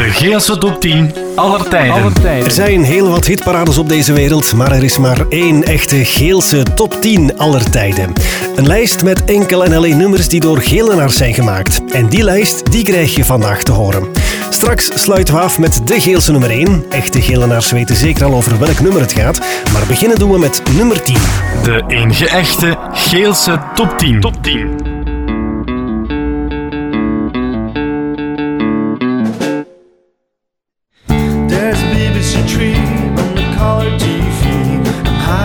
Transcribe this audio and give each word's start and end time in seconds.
De 0.00 0.10
Geelse 0.10 0.58
top 0.58 0.80
10 0.80 1.14
aller 1.34 1.68
tijden. 1.68 2.12
Er 2.22 2.50
zijn 2.50 2.84
heel 2.84 3.10
wat 3.10 3.26
hitparades 3.26 3.78
op 3.78 3.88
deze 3.88 4.12
wereld, 4.12 4.54
maar 4.54 4.72
er 4.72 4.82
is 4.82 4.98
maar 4.98 5.26
één 5.28 5.64
echte 5.64 6.04
Geelse 6.04 6.62
top 6.74 7.00
10 7.00 7.38
aller 7.38 7.70
tijden. 7.70 8.12
Een 8.56 8.66
lijst 8.66 9.02
met 9.02 9.24
enkel 9.24 9.64
en 9.64 9.72
alleen 9.72 9.96
nummers 9.96 10.28
die 10.28 10.40
door 10.40 10.60
Gelenaars 10.60 11.16
zijn 11.16 11.34
gemaakt. 11.34 11.80
En 11.92 12.06
die 12.06 12.24
lijst 12.24 12.70
die 12.70 12.84
krijg 12.84 13.14
je 13.14 13.24
vandaag 13.24 13.62
te 13.62 13.72
horen. 13.72 14.08
Straks 14.50 14.90
sluiten 14.94 15.34
we 15.34 15.40
af 15.40 15.58
met 15.58 15.80
de 15.84 16.00
Geelse 16.00 16.32
nummer 16.32 16.50
1. 16.50 16.84
Echte 16.90 17.22
Gelenaars 17.22 17.70
weten 17.70 17.96
zeker 17.96 18.24
al 18.24 18.34
over 18.34 18.58
welk 18.58 18.80
nummer 18.80 19.00
het 19.00 19.12
gaat, 19.12 19.40
maar 19.72 19.86
beginnen 19.86 20.18
doen 20.18 20.30
we 20.30 20.38
met 20.38 20.62
nummer 20.76 21.02
10. 21.02 21.16
De 21.62 21.84
enige 21.86 22.28
echte 22.28 22.78
Geelse 22.92 23.58
top 23.74 23.98
10. 23.98 24.20
Top 24.20 24.42
10. 24.42 24.89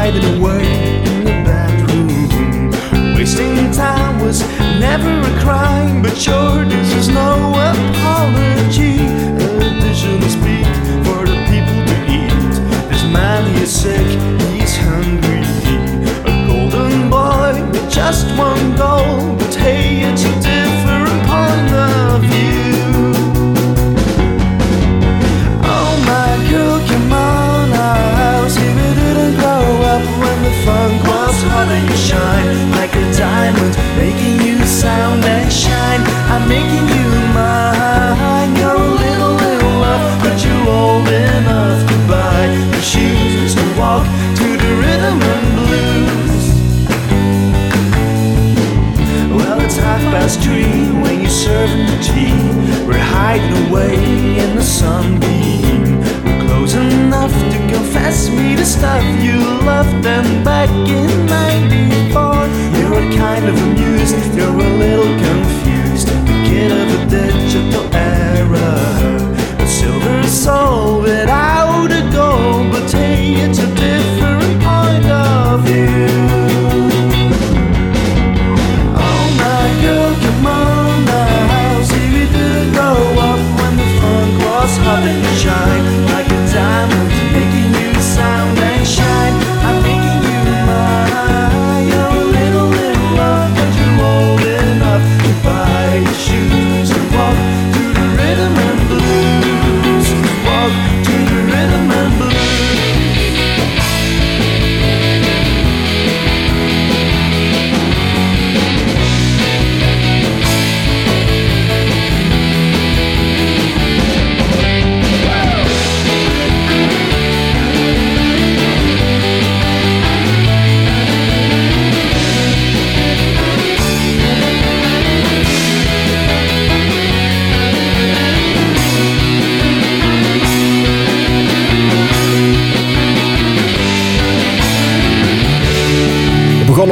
Hiding 0.06 0.38
away 0.38 1.15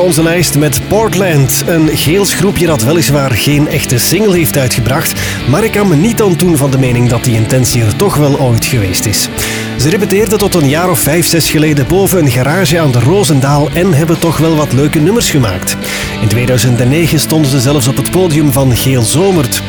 onze 0.04 0.24
lijst 0.24 0.58
met 0.58 0.82
Portland, 0.88 1.64
een 1.68 1.90
Geels 1.98 2.34
groepje 2.34 2.66
dat 2.66 2.84
weliswaar 2.84 3.32
geen 3.32 3.68
echte 3.68 3.98
single 3.98 4.36
heeft 4.36 4.58
uitgebracht, 4.58 5.22
maar 5.50 5.64
ik 5.64 5.72
kan 5.72 5.88
me 5.88 5.96
niet 5.96 6.22
ontdoen 6.22 6.58
van 6.58 6.72
de 6.72 6.78
mening 6.78 7.10
dat 7.10 7.24
die 7.24 7.36
intentie 7.36 7.84
er 7.84 7.96
toch 7.96 8.16
wel 8.16 8.40
ooit 8.40 8.66
geweest 8.66 9.06
is. 9.06 9.30
Ze 9.78 9.90
repeteerden 9.90 10.38
tot 10.38 10.56
een 10.56 10.70
jaar 10.70 10.90
of 10.90 11.00
vijf, 11.00 11.28
zes 11.28 11.52
geleden 11.52 11.88
boven 11.88 12.20
een 12.20 12.32
garage 12.32 12.80
aan 12.80 12.92
de 12.92 13.00
Roosendaal 13.00 13.70
en 13.74 13.94
hebben 13.94 14.20
toch 14.20 14.38
wel 14.38 14.56
wat 14.56 14.74
leuke 14.74 15.00
nummers 15.00 15.30
gemaakt. 15.30 15.78
In 16.22 16.28
2009 16.28 17.20
stonden 17.20 17.52
ze 17.52 17.60
zelfs 17.60 17.88
op 17.88 17.98
het 17.98 18.12
podium 18.12 18.52
van 18.52 18.76
Geel 18.76 19.02
Zomert. 19.02 19.62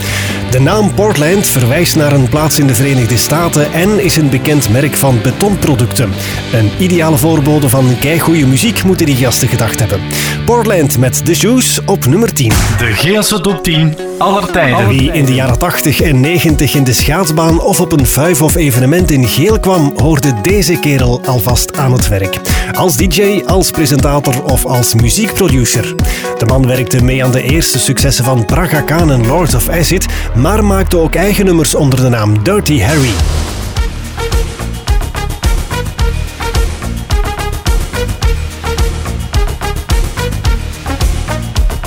De 0.54 0.60
naam 0.60 0.94
Portland 0.94 1.46
verwijst 1.46 1.96
naar 1.96 2.12
een 2.12 2.28
plaats 2.28 2.58
in 2.58 2.66
de 2.66 2.74
Verenigde 2.74 3.16
Staten 3.16 3.72
en 3.72 4.04
is 4.04 4.16
een 4.16 4.30
bekend 4.30 4.70
merk 4.70 4.96
van 4.96 5.20
betonproducten. 5.22 6.12
Een 6.52 6.70
ideale 6.78 7.16
voorbode 7.16 7.68
van 7.68 7.98
keigoede 8.00 8.46
muziek 8.46 8.84
moeten 8.84 9.06
die 9.06 9.16
gasten 9.16 9.48
gedacht 9.48 9.80
hebben. 9.80 10.00
Portland 10.44 10.98
met 10.98 11.24
The 11.24 11.34
Shoes 11.34 11.80
op 11.86 12.06
nummer 12.06 12.32
10. 12.32 12.48
De 12.78 12.84
Geelse 12.84 13.40
top 13.40 13.62
10 13.62 13.96
aller 14.18 14.52
tijden. 14.52 14.88
Wie 14.88 15.12
in 15.12 15.24
de 15.24 15.34
jaren 15.34 15.58
80 15.58 16.00
en 16.00 16.20
90 16.20 16.74
in 16.74 16.84
de 16.84 16.92
schaatsbaan 16.92 17.60
of 17.60 17.80
op 17.80 17.92
een 17.92 18.06
vuif 18.06 18.42
of 18.42 18.54
evenement 18.54 19.10
in 19.10 19.28
Geel 19.28 19.60
kwam, 19.60 19.92
hoorde 19.96 20.40
deze 20.42 20.78
kerel 20.80 21.20
alvast 21.24 21.76
aan 21.76 21.92
het 21.92 22.08
werk. 22.08 22.40
Als 22.72 22.96
DJ, 22.96 23.42
als 23.46 23.70
presentator 23.70 24.44
of 24.44 24.66
als 24.66 24.94
muziekproducer. 24.94 25.94
De 26.38 26.46
man 26.46 26.66
werkte 26.66 27.04
mee 27.04 27.24
aan 27.24 27.30
de 27.30 27.42
eerste 27.42 27.78
successen 27.78 28.24
van 28.24 28.44
Braga 28.44 28.80
Khan 28.80 29.10
en 29.10 29.26
Lords 29.26 29.54
of 29.54 29.68
Acid, 29.68 30.06
maar 30.34 30.64
maakte 30.64 30.98
ook 30.98 31.14
eigen 31.14 31.44
nummers 31.44 31.74
onder 31.74 32.00
de 32.00 32.08
naam 32.08 32.42
Dirty 32.42 32.80
Harry. 32.80 33.43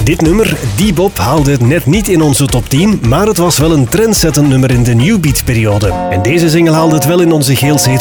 Dit 0.08 0.22
nummer, 0.22 0.58
Bebop, 0.78 1.18
haalde 1.18 1.52
het 1.52 1.62
net 1.62 1.86
niet 1.86 2.08
in 2.08 2.22
onze 2.22 2.46
top 2.46 2.70
10, 2.70 3.00
maar 3.08 3.28
het 3.28 3.38
was 3.38 3.58
wel 3.58 3.72
een 3.72 3.90
trendsettend 3.90 4.48
nummer 4.48 4.72
in 4.72 4.84
de 4.84 4.94
New 4.94 5.20
Beat-periode. 5.20 5.94
En 6.10 6.22
deze 6.22 6.50
single 6.50 6.74
haalde 6.74 6.96
het 6.96 7.06
wel 7.06 7.22
in 7.22 7.32
onze 7.32 7.56
Geelse. 7.56 8.00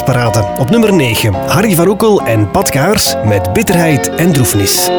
Op 0.59 0.71
nummer 0.71 0.95
9, 0.95 1.35
Harry 1.35 1.75
Varoekel 1.75 2.23
en 2.23 2.51
Pat 2.51 2.71
Kaars 2.71 3.15
met 3.25 3.53
Bitterheid 3.53 4.15
en 4.15 4.33
Droefnis. 4.33 4.91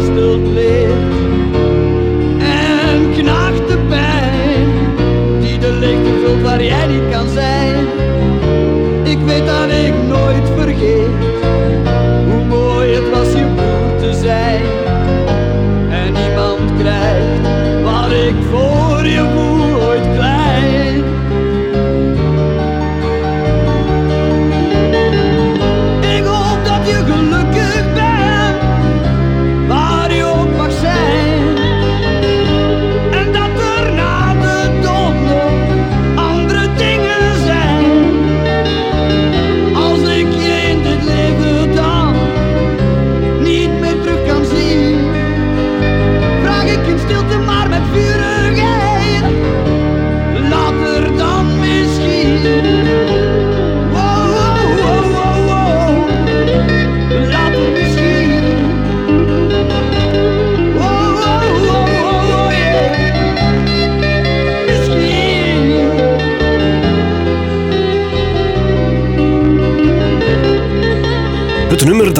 still 0.00 0.36
live. 0.36 0.65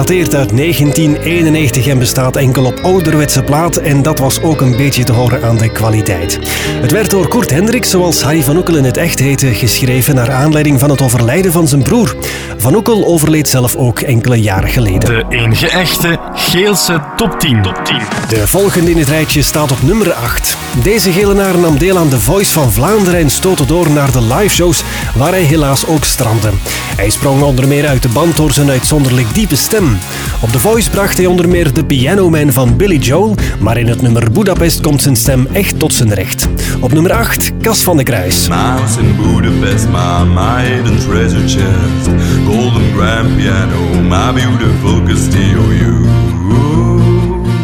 Dateert 0.07 0.35
uit 0.35 0.57
1991 0.57 1.87
en 1.87 1.99
bestaat 1.99 2.35
enkel 2.35 2.65
op 2.65 2.79
ouderwetse 2.79 3.43
platen 3.43 3.83
en 3.83 4.01
dat 4.01 4.19
was 4.19 4.41
ook 4.41 4.61
een 4.61 4.77
beetje 4.77 5.03
te 5.03 5.11
horen 5.11 5.43
aan 5.43 5.57
de 5.57 5.71
kwaliteit. 5.71 6.39
Het 6.81 6.91
werd 6.91 7.09
door 7.09 7.27
Kurt 7.27 7.49
Hendricks, 7.49 7.89
zoals 7.89 8.21
Harry 8.21 8.43
van 8.43 8.57
Oekel 8.57 8.75
in 8.75 8.83
het 8.83 8.97
echt 8.97 9.19
heette, 9.19 9.53
geschreven 9.53 10.15
naar 10.15 10.31
aanleiding 10.31 10.79
van 10.79 10.89
het 10.89 11.01
overlijden 11.01 11.51
van 11.51 11.67
zijn 11.67 11.83
broer. 11.83 12.15
Van 12.57 12.75
Oekel 12.75 13.05
overleed 13.05 13.47
zelf 13.47 13.75
ook 13.75 13.99
enkele 13.99 14.35
jaren 14.35 14.69
geleden. 14.69 15.09
De 15.09 15.25
enige 15.29 15.69
echte 15.69 16.19
Geelse 16.33 17.01
top 17.15 17.39
10. 17.39 17.61
Top 17.61 17.85
10. 17.85 17.97
De 18.29 18.47
volgende 18.47 18.91
in 18.91 18.97
het 18.97 19.09
rijtje 19.09 19.41
staat 19.41 19.71
op 19.71 19.81
nummer 19.81 20.13
8. 20.13 20.57
Deze 20.83 21.11
gelenaar 21.11 21.57
nam 21.57 21.77
deel 21.77 21.97
aan 21.97 22.09
The 22.09 22.19
Voice 22.19 22.51
van 22.51 22.71
Vlaanderen 22.71 23.19
en 23.19 23.29
stootte 23.29 23.65
door 23.65 23.89
naar 23.89 24.11
de 24.11 24.21
liveshows, 24.21 24.83
waar 25.15 25.31
hij 25.31 25.43
helaas 25.43 25.85
ook 25.85 26.03
strandde. 26.03 26.51
Hij 26.95 27.09
sprong 27.09 27.41
onder 27.41 27.67
meer 27.67 27.87
uit 27.87 28.01
de 28.01 28.09
band 28.09 28.35
door 28.35 28.51
zijn 28.51 28.69
uitzonderlijk 28.69 29.33
diepe 29.33 29.55
stem. 29.55 29.96
Op 30.41 30.51
The 30.51 30.59
Voice 30.59 30.89
bracht 30.89 31.17
hij 31.17 31.25
onder 31.25 31.49
meer 31.49 31.73
de 31.73 31.85
Piano 31.85 32.29
Man 32.29 32.51
van 32.51 32.75
Billy 32.75 32.97
Joel, 32.97 33.35
maar 33.59 33.77
in 33.77 33.87
het 33.87 34.01
nummer 34.01 34.31
Budapest 34.31 34.81
komt 34.81 35.01
zijn 35.01 35.15
stem 35.15 35.47
echt 35.51 35.79
tot 35.79 35.93
zijn 35.93 36.13
recht. 36.13 36.47
Op 36.79 36.93
nummer 36.93 37.11
8, 37.11 37.51
Cas 37.61 37.83
van 37.83 37.97
de 37.97 38.03
Kruis. 38.03 38.47
Mouse 38.47 38.99
in 38.99 39.15
Budapest, 39.15 39.87
my, 39.87 40.65
hidden 40.65 40.99
treasure 40.99 41.47
chest. 41.47 42.09
Golden 42.45 42.93
grand 42.95 43.35
piano, 43.37 44.01
my 44.01 44.33
beautiful 44.33 45.03
Castillo. 45.03 45.61
You, 45.71 46.05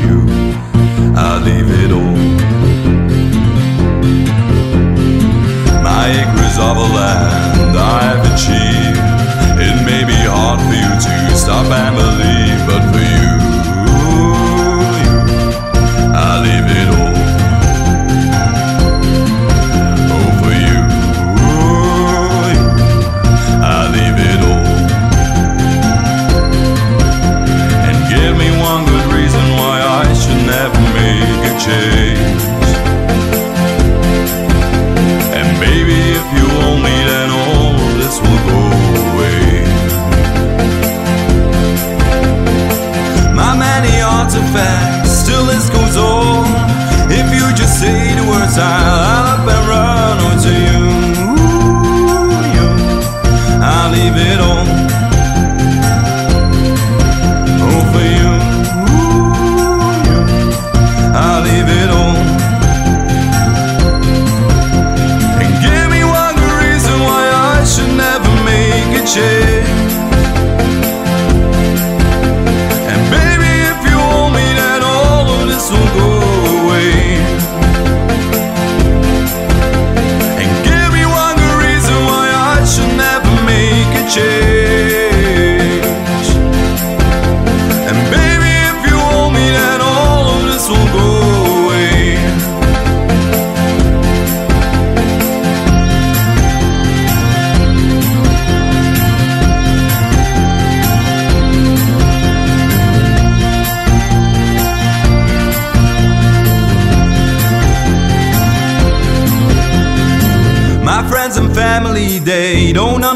you, 0.02 0.24
I 1.16 1.40
leave 1.44 1.84
it 1.84 1.92
all. 1.92 2.18
My 5.82 6.10
acres 6.22 6.58
of 6.58 6.78
a 6.78 6.94
land 6.94 7.78
I've 7.78 8.34
achieved. 8.34 9.00
It 9.60 9.86
may 9.86 10.03
to 11.00 11.36
stop 11.36 11.66
and 11.72 11.96
believe, 11.96 12.33
a 44.36 44.42
fact. 44.54 45.03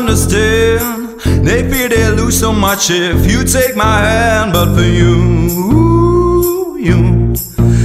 Understand. 0.08 1.20
They 1.46 1.70
fear 1.70 1.90
they 1.90 2.10
lose 2.12 2.40
so 2.40 2.54
much 2.54 2.90
if 2.90 3.30
you 3.30 3.44
take 3.44 3.76
my 3.76 4.00
hand. 4.00 4.54
But 4.54 4.74
for 4.76 4.88
you, 5.00 6.78
you, 6.78 7.34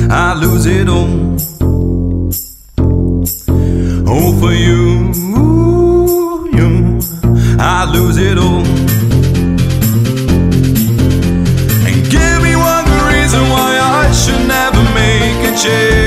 I 0.09 0.35
lose 0.35 0.67
it 0.67 0.89
all. 0.89 1.11
Oh, 4.15 4.29
for 4.41 4.53
you, 4.53 5.11
you, 6.59 7.01
I 7.59 7.91
lose 7.93 8.19
it 8.19 8.39
all. 8.39 8.65
And 11.89 11.99
give 12.15 12.37
me 12.47 12.55
one 12.55 12.87
reason 13.13 13.43
why 13.55 13.73
I 13.81 14.13
should 14.13 14.47
never 14.47 14.83
make 14.95 15.53
a 15.53 15.57
change. 15.57 16.02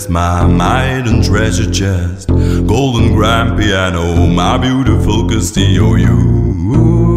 Budapest, 0.00 0.10
my, 0.10 0.46
my 0.46 0.84
and 0.84 1.22
treasure 1.24 1.70
chest, 1.70 2.28
golden 2.28 3.12
grand 3.14 3.58
piano, 3.58 4.26
my 4.26 4.56
beautiful 4.56 5.28
Castillo. 5.28 5.96
You, 5.96 7.09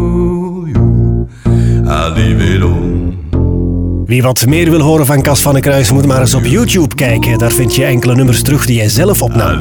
Wie 4.14 4.22
wat 4.22 4.46
meer 4.46 4.70
wil 4.70 4.80
horen 4.80 5.06
van 5.06 5.22
Cas 5.22 5.40
van 5.40 5.52
den 5.52 5.62
Kruis 5.62 5.92
moet 5.92 6.06
maar 6.06 6.20
eens 6.20 6.34
op 6.34 6.44
YouTube 6.44 6.94
kijken. 6.94 7.38
Daar 7.38 7.52
vind 7.52 7.74
je 7.74 7.84
enkele 7.84 8.14
nummers 8.14 8.42
terug 8.42 8.66
die 8.66 8.78
hij 8.78 8.88
zelf 8.88 9.22
opnam. 9.22 9.58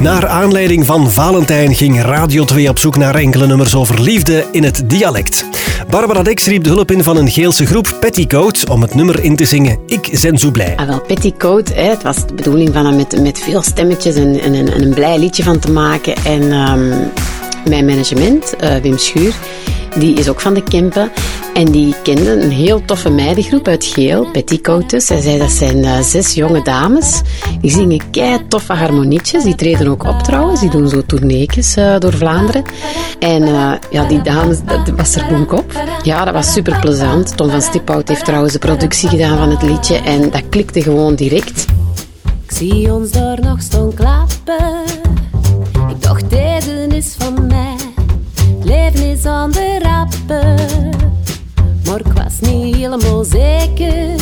Naar 0.00 0.26
aanleiding 0.26 0.86
van 0.86 1.10
Valentijn 1.10 1.74
ging 1.74 2.02
Radio 2.02 2.44
2 2.44 2.68
op 2.68 2.78
zoek 2.78 2.96
naar 2.96 3.14
enkele 3.14 3.46
nummers 3.46 3.74
over 3.74 4.00
liefde 4.00 4.44
in 4.52 4.64
het 4.64 4.82
dialect. 4.86 5.44
Barbara 5.90 6.22
Dex 6.22 6.46
riep 6.46 6.64
de 6.64 6.70
hulp 6.70 6.90
in 6.90 7.02
van 7.02 7.16
een 7.16 7.30
Geelse 7.30 7.66
groep, 7.66 7.96
Petticoat, 8.00 8.68
om 8.68 8.82
het 8.82 8.94
nummer 8.94 9.24
in 9.24 9.36
te 9.36 9.44
zingen 9.44 9.78
Ik 9.86 10.18
ben 10.22 10.38
zo 10.38 10.50
blij. 10.50 10.76
Ah, 10.76 10.86
wel, 10.86 11.00
Petticoat, 11.00 11.68
hè, 11.68 11.88
het 11.88 12.02
was 12.02 12.26
de 12.26 12.34
bedoeling 12.34 12.70
van 12.72 12.86
hem 12.86 12.96
met, 12.96 13.22
met 13.22 13.38
veel 13.38 13.62
stemmetjes 13.62 14.14
en, 14.14 14.40
en, 14.40 14.54
en 14.54 14.82
een 14.82 14.94
blij 14.94 15.18
liedje 15.18 15.42
van 15.42 15.58
te 15.58 15.70
maken. 15.70 16.14
En 16.24 16.52
ehm, 16.52 16.88
mijn 17.68 17.84
management, 17.84 18.56
eh, 18.56 18.76
Wim 18.76 18.98
Schuur, 18.98 19.34
die 19.98 20.14
is 20.14 20.28
ook 20.28 20.40
van 20.40 20.54
de 20.54 20.62
Kempen. 20.62 21.10
En 21.54 21.72
die 21.72 21.94
kende 22.02 22.42
een 22.42 22.50
heel 22.50 22.84
toffe 22.84 23.10
meidengroep 23.10 23.68
uit 23.68 23.84
Geel, 23.84 24.30
Petticoat 24.30 24.90
dus. 24.90 25.08
Hij 25.08 25.20
zei 25.20 25.38
dat 25.38 25.50
zijn 25.50 25.84
eh, 25.84 26.00
zes 26.00 26.34
jonge 26.34 26.62
dames. 26.62 27.20
Die 27.60 27.70
zingen 27.70 28.10
kei 28.10 28.46
toffe 28.48 28.72
harmonietjes. 28.72 29.44
Die 29.44 29.54
treden 29.54 29.88
ook 29.88 30.04
op 30.04 30.18
trouwens. 30.22 30.60
Die 30.60 30.70
doen 30.70 30.88
zo 30.88 31.02
tourneetjes 31.06 31.76
eh, 31.76 31.98
door 31.98 32.12
Vlaanderen. 32.12 32.62
En 33.18 33.42
eh, 33.42 33.72
ja, 33.90 34.04
die 34.04 34.22
dames, 34.22 34.58
dat 34.64 34.96
was 34.96 35.14
er 35.14 35.26
boek 35.28 35.52
op. 35.52 35.72
Ja, 36.02 36.24
dat 36.24 36.34
was 36.34 36.52
super 36.52 36.78
plezant. 36.80 37.36
Tom 37.36 37.50
van 37.50 37.62
Stiphout 37.62 38.08
heeft 38.08 38.24
trouwens 38.24 38.52
de 38.52 38.58
productie 38.58 39.08
gedaan 39.08 39.38
van 39.38 39.50
het 39.50 39.62
liedje. 39.62 39.96
En 39.96 40.30
dat 40.30 40.42
klikte 40.48 40.82
gewoon 40.82 41.14
direct. 41.14 41.64
Ik 42.46 42.56
zie 42.56 42.92
ons 42.92 43.10
daar 43.10 43.40
nog 43.40 43.60
staan 43.62 43.94
klappen. 43.94 44.84
Ik 45.90 46.02
dacht, 46.02 46.30
deze 46.30 46.86
is 46.88 47.14
van 47.18 47.46
mij. 47.46 47.76
Leven 48.62 49.10
is 49.10 49.24
aan 49.24 49.50
de 49.50 49.78
rappen. 49.82 50.89
Maar 52.02 52.12
ik 52.12 52.22
was 52.22 52.40
niet 52.40 52.76
helemaal 52.76 53.24
zeker. 53.24 54.16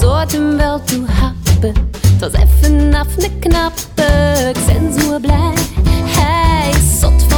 Zou 0.00 0.18
het 0.18 0.32
hem 0.32 0.56
wel 0.56 0.84
toe 0.84 1.04
happen? 1.06 1.72
Het 2.00 2.20
was 2.20 2.32
even 2.32 2.94
af 2.94 3.06
een 3.16 3.38
knappe. 3.38 4.52
Ik 4.54 4.66
ben 4.66 5.00
zo 5.00 5.18
blij. 5.18 5.54
Hij 6.04 6.70
is 6.70 7.00
zot 7.00 7.22
van 7.28 7.35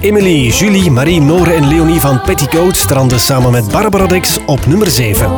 Emily, 0.00 0.48
Julie, 0.48 0.90
Marie, 0.90 1.20
Nore 1.20 1.52
en 1.52 1.68
Leonie 1.68 2.00
van 2.00 2.20
Petticoat 2.20 2.76
stranden 2.76 3.20
samen 3.20 3.50
met 3.50 3.70
Barbara 3.70 4.06
Dex 4.06 4.38
op 4.46 4.66
nummer 4.66 4.90
7. 4.90 5.30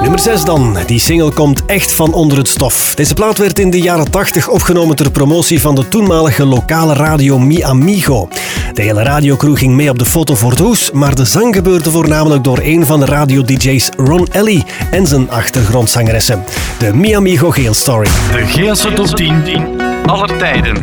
Nummer 0.00 0.18
6 0.18 0.44
dan. 0.44 0.76
Die 0.86 0.98
single 0.98 1.30
komt 1.32 1.64
echt 1.64 1.92
van 1.92 2.12
onder 2.12 2.38
het 2.38 2.48
stof. 2.48 2.94
Deze 2.94 3.14
plaat 3.14 3.38
werd 3.38 3.58
in 3.58 3.70
de 3.70 3.80
jaren 3.80 4.10
80 4.10 4.48
opgenomen 4.48 4.96
ter 4.96 5.10
promotie 5.10 5.60
van 5.60 5.74
de 5.74 5.88
toenmalige 5.88 6.44
lokale 6.44 6.94
radio 6.94 7.38
Mi 7.38 7.62
Amigo. 7.62 8.28
De 8.72 8.82
hele 8.82 9.02
radiocrew 9.02 9.56
ging 9.56 9.72
mee 9.72 9.90
op 9.90 9.98
de 9.98 10.04
foto 10.04 10.34
voor 10.34 10.50
het 10.50 10.58
hoes, 10.58 10.90
maar 10.90 11.14
de 11.14 11.24
zang 11.24 11.54
gebeurde 11.54 11.90
voornamelijk 11.90 12.44
door 12.44 12.58
een 12.62 12.86
van 12.86 13.00
de 13.00 13.06
radio-dj's 13.06 13.88
Ron 13.96 14.26
Ellie 14.30 14.64
en 14.90 15.06
zijn 15.06 15.30
achtergrondzangeressen. 15.30 16.44
De 16.78 16.94
Miamigo 16.94 17.50
Geel 17.50 17.74
Story. 17.74 18.08
De 18.32 18.46
Geelse 18.46 18.92
top 18.92 19.06
10 19.06 19.82
aller 20.06 20.36
tijden. 20.38 20.82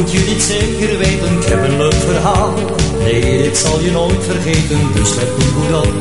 Moet 0.00 0.12
je 0.12 0.24
dit 0.24 0.42
zeker 0.42 0.98
weten. 0.98 1.32
Ik 1.40 1.48
heb 1.48 1.64
een 1.64 1.76
leuk 1.76 2.00
verhaal, 2.10 2.54
nee, 2.98 3.42
dit 3.42 3.56
zal 3.58 3.80
je 3.80 3.90
nooit 3.90 4.22
vergeten. 4.24 4.80
Dus 4.94 5.14
let 5.14 5.38
nu 5.38 5.44
goed 5.54 5.72
op, 5.76 5.92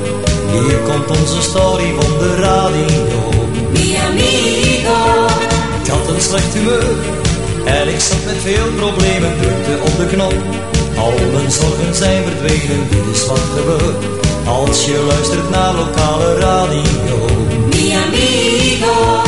hier 0.51 0.77
komt 0.87 1.19
onze 1.19 1.41
story 1.41 1.87
van 1.99 2.11
de 2.19 2.35
radio. 2.35 3.19
Mi 3.73 3.95
amigo, 4.07 4.99
Ik 5.83 5.89
had 5.91 6.07
een 6.13 6.21
slecht 6.21 6.53
humeur 6.53 6.95
en 7.65 7.87
ik 7.87 7.99
zat 7.99 8.23
met 8.25 8.39
veel 8.47 8.67
problemen. 8.75 9.31
Drukte 9.41 9.75
op 9.87 9.97
de 9.97 10.07
knop, 10.13 10.35
al 10.97 11.13
mijn 11.33 11.51
zorgen 11.51 11.95
zijn 11.95 12.23
verdwenen. 12.23 12.81
Dit 12.89 13.15
is 13.15 13.25
wat 13.27 13.45
gebeurt 13.57 14.03
als 14.45 14.85
je 14.85 15.05
luistert 15.07 15.49
naar 15.49 15.73
lokale 15.73 16.39
radio. 16.39 17.17
mi 17.69 17.91
amigo, 18.03 19.21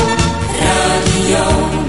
radio 0.60 1.81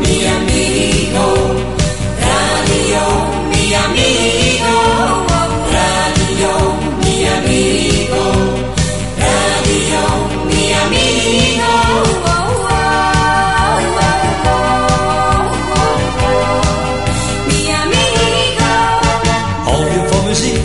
mi 3.73 3.79
amigo, 3.79 4.79
radio 5.73 6.53
mi 7.01 7.15
amigo, 7.37 8.25
radio 9.25 10.03
mi 10.47 10.63
amigo. 10.83 11.73
Mi 17.47 17.59
je 19.95 20.09
van 20.11 20.25
muziek, 20.27 20.61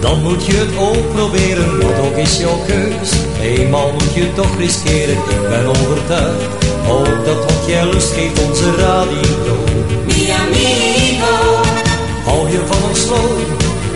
dan 0.00 0.22
moet 0.22 0.46
je 0.46 0.52
het 0.56 0.76
ook 0.78 1.12
proberen. 1.12 1.80
Wat 1.80 1.98
ook 2.06 2.16
is 2.16 2.38
jouw 2.38 2.58
keus, 2.66 3.10
eenmaal 3.40 3.92
moet 3.92 4.14
je 4.14 4.32
toch 4.32 4.56
riskeren. 4.58 5.16
Ik 5.16 5.48
ben 5.48 5.66
overtuigd, 5.66 6.64
ook 6.88 7.24
dat 7.24 7.44
wat 7.44 7.66
jij 7.66 7.86
lust 7.86 8.12
geeft 8.12 8.48
onze 8.48 8.76
radio. 8.76 9.65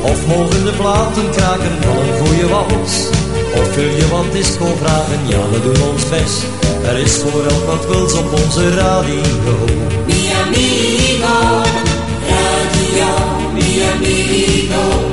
Of 0.02 0.26
mogen 0.26 0.64
de 0.64 0.72
platen 0.72 1.30
kraken 1.30 1.76
van 1.80 1.96
een 1.96 2.26
goede 2.26 2.48
wals? 2.48 3.08
Of 3.54 3.74
wil 3.74 3.84
je 3.84 4.08
wat 4.10 4.32
disco 4.32 4.66
vragen? 4.82 5.20
Ja, 5.26 5.48
we 5.50 5.60
doen 5.62 5.88
ons 5.90 6.08
best. 6.08 6.44
Er 6.84 6.98
is 6.98 7.16
voor 7.16 7.44
elk 7.44 7.64
wat 7.66 7.86
wils 7.86 8.14
op 8.14 8.32
onze 8.32 8.74
radio. 8.74 9.22
mi 10.06 10.30
amigo, 10.44 11.62
radio, 12.30 13.12
mi 13.54 13.82
amigo, 13.92 15.09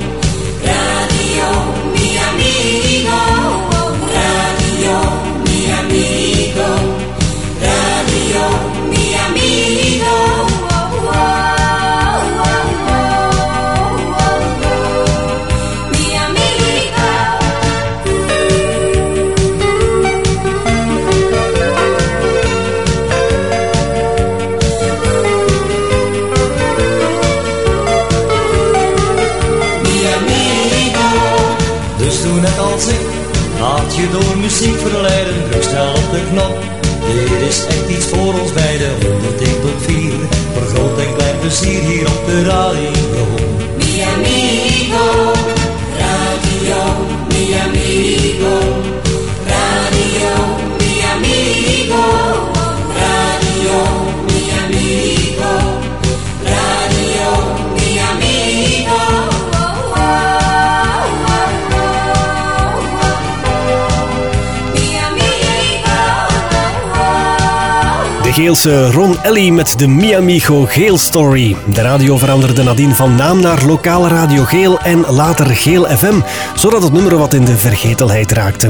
Geelse 68.48 68.92
Ron 68.92 69.18
Ellie 69.24 69.52
met 69.52 69.80
de 69.80 69.88
Miamigo 69.88 70.66
Geel 70.66 70.98
Story. 70.98 71.56
De 71.66 71.82
radio 71.82 72.18
veranderde 72.18 72.64
nadien 72.64 72.96
van 72.96 73.16
naam 73.16 73.42
naar 73.42 73.66
lokale 73.66 74.08
radio 74.08 74.44
Geel 74.44 74.80
en 74.80 75.06
later 75.10 75.46
Geel 75.46 75.86
FM, 75.86 76.20
zodat 76.56 76.84
het 76.84 76.94
nummer 76.94 77.18
wat 77.18 77.34
in 77.34 77.46
de 77.46 77.58
vergetelheid 77.58 78.32
raakte. 78.32 78.70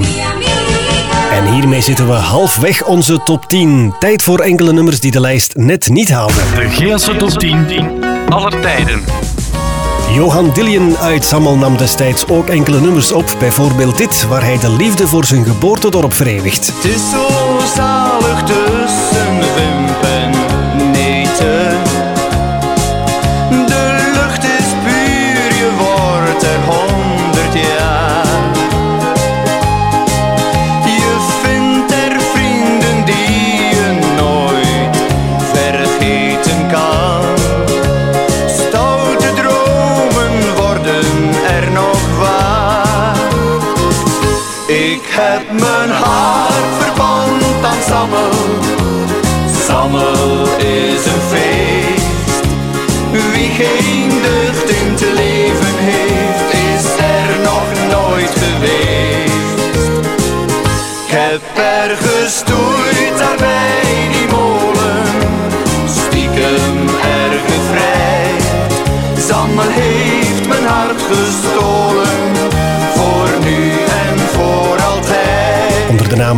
En 1.31 1.53
hiermee 1.53 1.81
zitten 1.81 2.07
we 2.07 2.13
halfweg 2.13 2.83
onze 2.83 3.23
top 3.23 3.45
10. 3.45 3.93
Tijd 3.99 4.23
voor 4.23 4.39
enkele 4.39 4.73
nummers 4.73 4.99
die 4.99 5.11
de 5.11 5.19
lijst 5.19 5.55
net 5.55 5.89
niet 5.89 6.09
haalden. 6.09 6.43
De 6.55 6.69
Geelse 6.69 7.15
top 7.15 7.29
10 7.29 8.03
aller 8.29 8.61
tijden. 8.61 9.01
Johan 10.13 10.51
Dillion 10.53 10.97
uit 10.97 11.25
Sammel 11.25 11.57
nam 11.57 11.77
destijds 11.77 12.27
ook 12.27 12.47
enkele 12.47 12.79
nummers 12.79 13.11
op, 13.11 13.35
bijvoorbeeld 13.39 13.97
dit, 13.97 14.27
waar 14.27 14.43
hij 14.43 14.59
de 14.59 14.69
liefde 14.69 15.07
voor 15.07 15.25
zijn 15.25 15.45
geboortedorp 15.45 16.13
verewigt. 16.13 16.67
Het 16.67 16.85
is 16.85 17.09
zo 17.11 17.57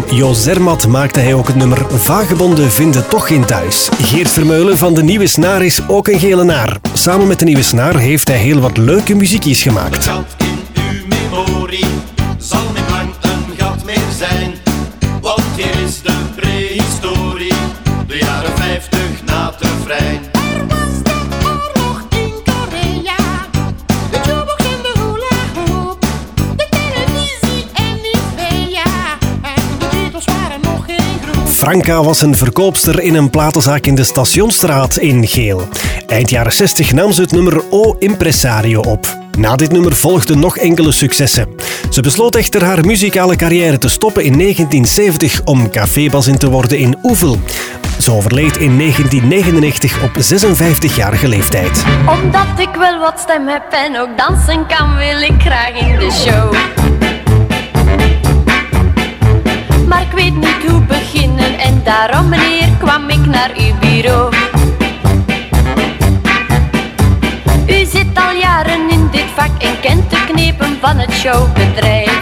naam 0.08 0.34
Zermat 0.34 0.88
maakte 0.88 1.20
hij 1.20 1.34
ook 1.34 1.48
het 1.48 1.56
nummer 1.56 1.86
Vagebonden 1.90 2.72
vinden 2.72 3.08
toch 3.08 3.28
geen 3.28 3.46
thuis. 3.46 3.90
Geert 4.02 4.30
Vermeulen 4.30 4.78
van 4.78 4.94
de 4.94 5.04
Nieuwe 5.04 5.28
Snaar 5.28 5.66
is 5.66 5.88
ook 5.88 6.08
een 6.08 6.20
gele 6.20 6.44
naar. 6.44 6.78
Samen 6.94 7.28
met 7.28 7.40
de 7.40 7.46
Nieuwe 7.46 7.64
Snaar 7.64 7.98
heeft 7.98 8.28
hij 8.28 8.38
heel 8.38 8.60
wat 8.60 8.78
leuke 8.78 9.16
muziekjes 9.16 9.62
gemaakt. 9.62 10.10
Franka 31.70 32.04
was 32.04 32.22
een 32.22 32.36
verkoopster 32.36 33.00
in 33.00 33.16
een 33.16 33.30
platenzaak 33.30 33.86
in 33.86 33.96
de 33.96 34.04
Stationsstraat 34.04 34.98
in 34.98 35.28
Geel. 35.28 35.68
Eind 36.08 36.30
jaren 36.30 36.52
60 36.52 36.94
nam 36.94 37.12
ze 37.12 37.22
het 37.22 37.32
nummer 37.32 37.64
O 37.70 37.96
Impresario 38.00 38.82
op. 38.82 39.18
Na 39.38 39.56
dit 39.56 39.72
nummer 39.72 39.96
volgden 39.96 40.40
nog 40.40 40.58
enkele 40.58 40.92
successen. 40.92 41.48
Ze 41.90 42.02
besloot 42.02 42.36
echter 42.36 42.64
haar 42.64 42.86
muzikale 42.86 43.36
carrière 43.36 43.78
te 43.78 43.90
stoppen 43.90 44.24
in 44.24 44.38
1970 44.38 45.42
om 45.46 45.70
cafébas 45.70 46.30
te 46.38 46.50
worden 46.50 46.78
in 46.78 46.98
Oevel. 47.04 47.40
Ze 48.00 48.12
overleed 48.12 48.58
in 48.58 48.78
1999 48.78 50.04
op 50.04 50.12
56-jarige 50.12 51.28
leeftijd. 51.28 51.84
Omdat 52.24 52.68
ik 52.68 52.76
wel 52.76 53.00
wat 53.00 53.20
stem 53.20 53.48
heb 53.48 53.72
en 53.72 54.00
ook 54.00 54.18
dansen 54.18 54.68
kan, 54.68 54.96
wil 54.96 55.22
ik 55.22 55.42
graag 55.42 55.80
in 55.80 56.00
de 56.00 56.12
show. 56.12 56.89
Maar 59.90 60.02
ik 60.02 60.12
weet 60.12 60.36
niet 60.36 60.70
hoe 60.70 60.82
beginnen 60.82 61.60
en 61.60 61.82
daarom 61.84 62.30
meneer 62.30 62.70
kwam 62.78 63.10
ik 63.10 63.26
naar 63.26 63.52
uw 63.56 63.74
bureau. 63.80 64.34
U 67.68 67.86
zit 67.86 68.08
al 68.14 68.32
jaren 68.42 68.90
in 68.90 69.08
dit 69.12 69.26
vak 69.36 69.62
en 69.62 69.80
kent 69.80 70.10
de 70.10 70.26
knepen 70.32 70.78
van 70.82 70.98
het 70.98 71.12
showbedrijf. 71.12 72.22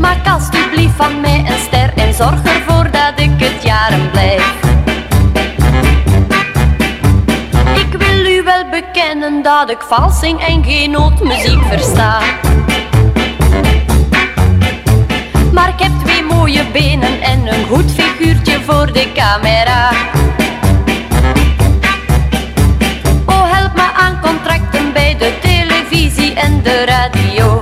Maak 0.00 0.26
alstublieft 0.26 0.96
van 0.96 1.20
mij 1.20 1.38
een 1.38 1.58
ster 1.66 1.92
en 1.94 2.14
zorg 2.14 2.42
ervoor 2.44 2.90
dat 2.90 3.12
ik 3.16 3.30
het 3.36 3.62
jaren 3.62 4.10
blijf. 4.10 4.52
Ik 7.74 7.98
wil 7.98 8.26
u 8.26 8.42
wel 8.42 8.68
bekennen 8.70 9.42
dat 9.42 9.70
ik 9.70 9.80
vals 9.80 10.18
zing 10.18 10.40
en 10.40 10.64
geen 10.64 10.90
nootmuziek 10.90 11.62
versta. 11.62 12.20
Maar 15.52 15.68
ik 15.68 15.78
heb 15.78 15.92
twee 16.04 16.22
mooie 16.22 16.64
benen 16.72 17.20
en 17.20 17.46
een 17.46 17.66
goed 17.66 17.92
figuurtje 17.92 18.60
voor 18.66 18.92
de 18.92 19.12
camera. 19.14 19.90
Oh, 23.26 23.52
help 23.52 23.74
me 23.74 23.92
aan 23.96 24.20
contracten 24.22 24.92
bij 24.92 25.16
de 25.18 25.32
televisie 25.42 26.34
en 26.34 26.62
de 26.62 26.84
radio. 26.84 27.60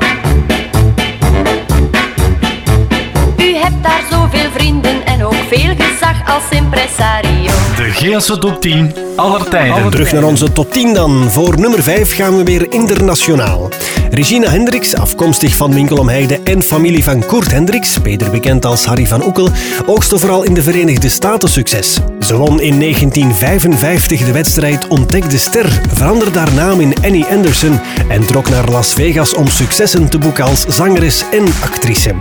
U 3.39 3.55
hebt 3.55 3.83
daar 3.83 4.03
zoveel 4.11 4.51
vrienden 4.55 5.07
en 5.07 5.25
ook 5.25 5.35
veel 5.49 5.75
gezag 5.79 6.35
als 6.35 6.45
impresario. 6.51 7.51
De 7.77 7.91
Geelse 7.93 8.39
top 8.39 8.61
10 8.61 8.95
aller 9.17 9.49
tijden. 9.49 9.91
Terug 9.91 10.13
naar 10.13 10.25
onze 10.25 10.53
top 10.53 10.73
10 10.73 10.95
dan. 10.95 11.31
Voor 11.31 11.61
nummer 11.61 11.83
5 11.83 12.15
gaan 12.15 12.37
we 12.37 12.45
weer 12.45 12.73
internationaal. 12.73 13.69
Regina 14.17 14.51
Hendricks, 14.51 14.95
afkomstig 14.95 15.57
van 15.57 15.75
Winkel 15.75 15.97
om 15.97 16.09
Heide 16.09 16.41
en 16.45 16.63
familie 16.63 17.03
van 17.03 17.27
Koert 17.27 17.51
Hendricks, 17.53 18.03
beter 18.03 18.31
bekend 18.31 18.65
als 18.65 18.85
Harry 18.85 19.07
van 19.07 19.27
Oekel, 19.27 19.49
oogste 19.87 20.19
vooral 20.19 20.43
in 20.43 20.55
de 20.55 20.63
Verenigde 20.63 21.09
Staten 21.09 21.49
succes. 21.49 22.01
Ze 22.21 22.37
won 22.37 22.61
in 22.61 22.81
1955 22.81 24.25
de 24.25 24.33
wedstrijd 24.33 24.89
Ontdek 24.89 25.31
de 25.31 25.39
Ster, 25.39 25.81
veranderde 25.93 26.39
haar 26.39 26.55
naam 26.55 26.81
in 26.81 26.95
Annie 27.03 27.25
Anderson 27.25 27.81
en 28.09 28.27
trok 28.27 28.49
naar 28.49 28.71
Las 28.71 28.93
Vegas 28.93 29.35
om 29.35 29.49
successen 29.49 30.09
te 30.09 30.19
boeken 30.19 30.45
als 30.45 30.67
zangeres 30.69 31.25
en 31.31 31.45
actrice. 31.63 32.15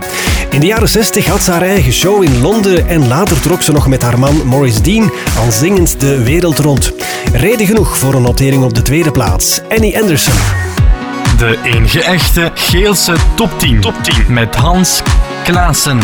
In 0.50 0.60
de 0.60 0.66
jaren 0.66 0.88
60 0.88 1.26
had 1.26 1.42
ze 1.42 1.50
haar 1.50 1.62
eigen 1.62 1.92
show 1.92 2.22
in 2.22 2.40
Londen 2.40 2.88
en 2.88 3.08
later 3.08 3.40
trok 3.40 3.62
ze 3.62 3.72
nog 3.72 3.88
met 3.88 4.02
haar 4.02 4.18
man 4.18 4.48
Maurice 4.48 4.80
Dean 4.80 5.10
al 5.44 5.52
zingend 5.52 6.00
de 6.00 6.22
wereld 6.22 6.58
rond. 6.58 6.92
Reden 7.32 7.66
genoeg 7.66 7.98
voor 7.98 8.14
een 8.14 8.22
notering 8.22 8.64
op 8.64 8.74
de 8.74 8.82
tweede 8.82 9.10
plaats. 9.10 9.60
Annie 9.68 10.00
Anderson. 10.00 10.34
De 11.38 11.58
enige 11.62 12.02
echte 12.02 12.50
Geelse 12.54 13.14
top 13.34 13.58
10. 13.58 13.80
Top 13.80 13.94
10. 14.02 14.32
Met 14.32 14.54
Hans 14.54 15.02
Klaassen. 15.44 15.98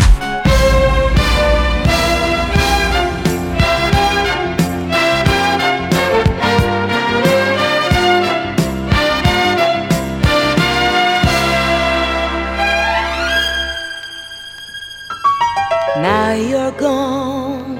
Now 16.01 16.33
you're 16.33 16.71
gone, 16.77 17.79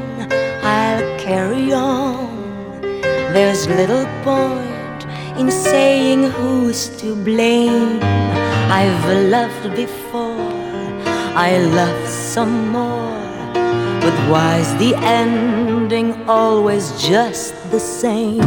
I'll 0.64 1.18
carry 1.18 1.74
on. 1.74 2.30
There's 3.34 3.68
little 3.68 4.08
saying 4.24 4.63
who's 6.36 6.90
to 7.02 7.16
blame. 7.16 8.00
I've 8.72 9.06
loved 9.30 9.76
before, 9.76 10.40
I 11.36 11.58
love 11.58 12.08
some 12.08 12.70
more. 12.70 13.14
But 14.04 14.16
why's 14.30 14.76
the 14.78 14.96
ending 14.96 16.10
always 16.28 16.92
just 17.02 17.54
the 17.72 17.80
same? 17.80 18.42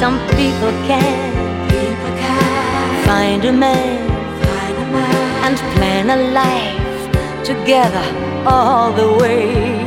Some 0.00 0.18
people 0.36 0.72
can, 0.88 1.68
people 1.68 2.12
can 2.24 3.04
find 3.06 3.44
a 3.44 3.52
man, 3.52 3.98
find 4.44 4.76
a 4.76 4.86
man 4.92 5.44
and 5.46 5.56
plan 5.74 6.10
a 6.10 6.18
life 6.40 7.44
together 7.44 8.06
all 8.46 8.92
the 8.92 9.12
way. 9.22 9.84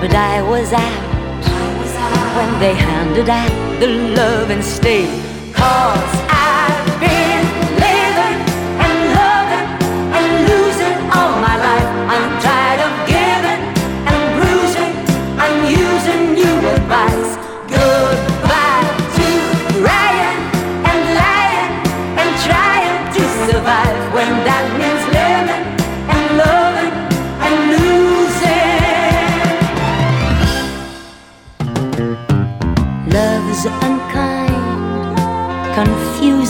But 0.00 0.14
I 0.14 0.42
was 0.42 0.72
out, 0.72 1.08
when 2.36 2.60
they 2.60 2.74
handed 2.74 3.28
out 3.28 3.80
the 3.80 3.88
love 4.16 4.50
and 4.50 4.64
stay. 4.64 5.27
I'm 12.10 12.40
tired. 12.40 12.67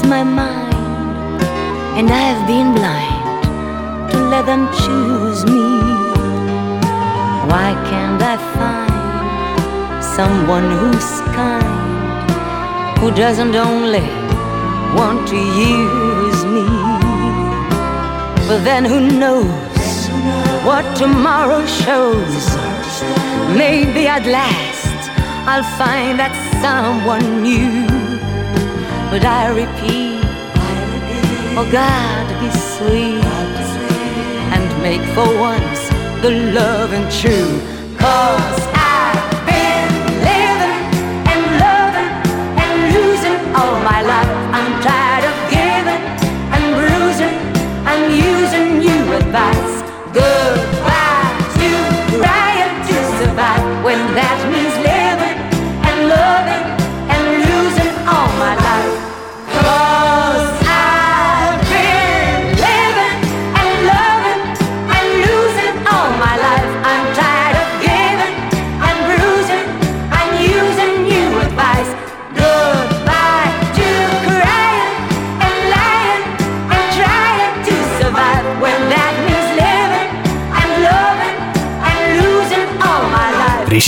My 0.09 0.25
mind, 0.25 1.43
and 1.99 2.11
I've 2.11 2.47
been 2.47 2.73
blind 2.73 4.11
to 4.11 4.19
let 4.33 4.47
them 4.47 4.67
choose 4.83 5.45
me. 5.45 5.69
Why 7.51 7.69
can't 7.91 8.23
I 8.23 8.37
find 8.57 10.03
someone 10.03 10.71
who's 10.79 11.11
kind, 11.37 12.31
who 13.01 13.11
doesn't 13.11 13.55
only 13.55 14.09
want 14.97 15.29
to 15.29 15.37
use 15.37 16.43
me? 16.57 16.67
But 18.49 18.61
then 18.65 18.85
who 18.87 19.01
knows 19.23 20.09
what 20.65 20.85
tomorrow 20.97 21.67
shows? 21.67 22.45
Maybe 23.63 24.07
at 24.07 24.25
last 24.25 25.11
I'll 25.47 25.69
find 25.77 26.19
that 26.19 26.35
someone 26.63 27.43
new. 27.43 27.88
But 29.11 29.25
I 29.25 29.49
repeat, 29.49 30.21
oh 31.57 31.69
God, 31.73 32.25
be 32.41 32.51
sweet 32.77 33.25
and 34.55 34.65
make 34.83 35.01
for 35.17 35.29
once 35.41 35.81
the 36.21 36.53
love 36.53 36.93
and 36.93 37.11
true. 37.11 37.53
Cause 37.97 38.61
I've 38.77 39.25
been 39.49 39.89
living 40.29 40.81
and 41.33 41.43
loving 41.65 42.13
and 42.63 42.75
losing 42.95 43.39
all 43.57 43.81
my 43.81 44.03
life. 44.03 44.33
I'm 44.53 44.71
tired 44.85 45.25
of 45.25 45.37
giving 45.57 46.05
and. 46.53 47.35
I'm 47.89 48.05
using 48.13 48.83
you 48.87 48.99
advice. 49.21 49.77
Goodbye 50.13 51.33
to 51.57 51.71
to 52.89 52.97
survive 53.19 53.85
when 53.85 54.01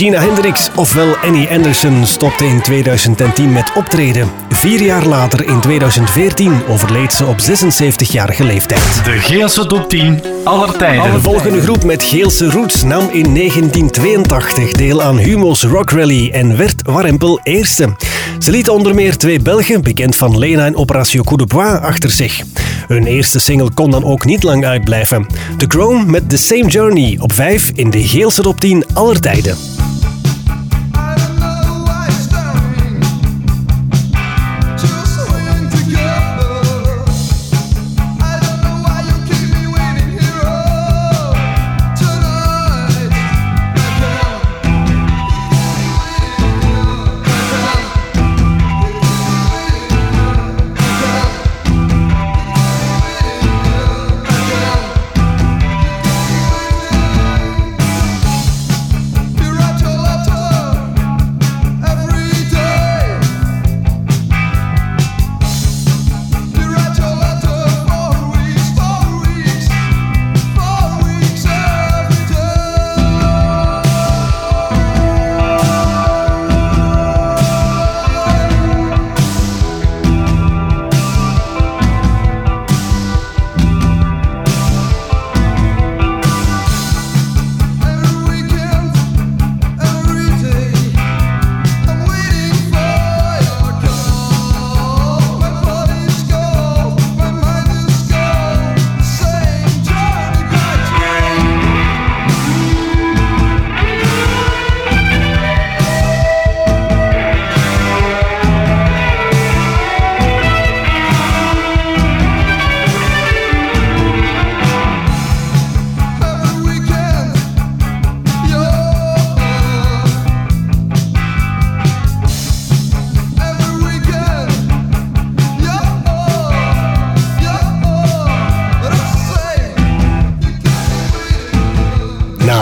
Regina 0.01 0.21
Hendricks, 0.21 0.69
ofwel 0.75 1.15
Annie 1.17 1.49
Anderson, 1.49 2.05
stopte 2.05 2.45
in 2.45 2.61
2010 2.61 3.51
met 3.51 3.71
optreden. 3.75 4.29
Vier 4.49 4.81
jaar 4.81 5.05
later, 5.05 5.47
in 5.47 5.59
2014, 5.59 6.53
overleed 6.67 7.13
ze 7.13 7.25
op 7.25 7.37
76-jarige 7.39 8.43
leeftijd. 8.43 9.03
De 9.03 9.11
Geelse 9.11 9.65
top 9.65 9.89
10 9.89 10.23
aller 10.43 10.77
tijden. 10.77 11.11
De 11.11 11.21
volgende 11.21 11.61
groep 11.61 11.83
met 11.83 12.03
Geelse 12.03 12.49
roots 12.49 12.83
nam 12.83 13.09
in 13.11 13.35
1982 13.35 14.71
deel 14.71 15.01
aan 15.01 15.17
Humo's 15.17 15.63
Rock 15.63 15.91
Rally 15.91 16.29
en 16.29 16.57
werd 16.57 16.81
warempel 16.83 17.39
eerste. 17.43 17.95
Ze 18.39 18.51
liet 18.51 18.69
onder 18.69 18.95
meer 18.95 19.17
twee 19.17 19.39
Belgen, 19.39 19.81
bekend 19.81 20.15
van 20.15 20.37
Lena 20.37 20.65
en 20.65 20.75
Operatio 20.75 21.23
Coup 21.23 21.39
de 21.39 21.45
Bois, 21.45 21.79
achter 21.79 22.11
zich. 22.11 22.43
Hun 22.87 23.05
eerste 23.05 23.39
single 23.39 23.73
kon 23.73 23.91
dan 23.91 24.03
ook 24.03 24.25
niet 24.25 24.43
lang 24.43 24.65
uitblijven. 24.65 25.25
The 25.57 25.65
Chrome 25.67 26.05
met 26.05 26.29
The 26.29 26.37
Same 26.37 26.67
Journey 26.67 27.17
op 27.19 27.33
5 27.33 27.71
in 27.75 27.89
de 27.89 28.07
Geelse 28.07 28.41
top 28.41 28.59
10 28.59 28.85
aller 28.93 29.19
tijden. 29.19 29.57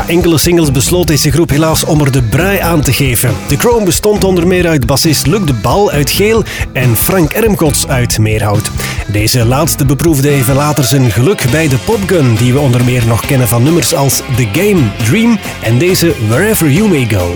Enkele 0.09 0.37
singles 0.37 0.71
besloot 0.71 1.07
deze 1.07 1.31
groep 1.31 1.49
helaas 1.49 1.83
om 1.83 2.01
er 2.01 2.11
de 2.11 2.21
brui 2.21 2.59
aan 2.59 2.81
te 2.81 2.93
geven. 2.93 3.35
De 3.47 3.57
Chrome 3.57 3.85
bestond 3.85 4.23
onder 4.23 4.47
meer 4.47 4.67
uit 4.67 4.85
bassist 4.85 5.27
Luc 5.27 5.41
de 5.45 5.53
Bal 5.53 5.91
uit 5.91 6.09
Geel 6.09 6.43
en 6.73 6.95
Frank 6.95 7.31
Ermgods 7.31 7.87
uit 7.87 8.19
Meerhout. 8.19 8.71
Deze 9.07 9.45
laatste 9.45 9.85
beproefde 9.85 10.29
even 10.29 10.55
later 10.55 10.83
zijn 10.83 11.11
geluk 11.11 11.45
bij 11.51 11.67
de 11.67 11.77
Popgun, 11.77 12.35
die 12.35 12.53
we 12.53 12.59
onder 12.59 12.83
meer 12.83 13.03
nog 13.07 13.25
kennen 13.25 13.47
van 13.47 13.63
nummers 13.63 13.95
als 13.95 14.21
The 14.35 14.47
Game, 14.51 14.81
Dream 15.03 15.39
en 15.61 15.77
deze 15.77 16.13
Wherever 16.27 16.69
You 16.69 16.89
May 16.89 17.07
Go. 17.09 17.35